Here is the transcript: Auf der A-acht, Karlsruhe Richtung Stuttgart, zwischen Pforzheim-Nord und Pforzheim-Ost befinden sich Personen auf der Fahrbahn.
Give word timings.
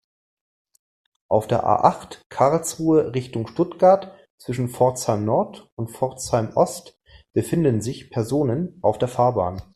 Auf 1.27 1.45
der 1.47 1.63
A-acht, 1.63 2.25
Karlsruhe 2.29 3.13
Richtung 3.13 3.45
Stuttgart, 3.47 4.11
zwischen 4.39 4.67
Pforzheim-Nord 4.67 5.69
und 5.75 5.89
Pforzheim-Ost 5.91 6.99
befinden 7.33 7.81
sich 7.81 8.09
Personen 8.09 8.79
auf 8.81 8.97
der 8.97 9.07
Fahrbahn. 9.07 9.61